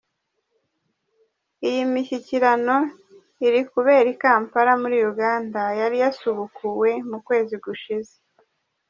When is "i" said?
4.13-4.17